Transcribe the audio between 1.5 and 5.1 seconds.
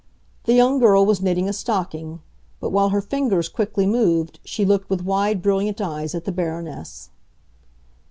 stocking; but, while her fingers quickly moved, she looked with